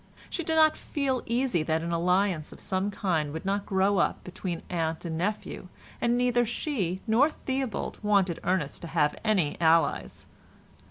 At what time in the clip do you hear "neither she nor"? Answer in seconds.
6.17-7.29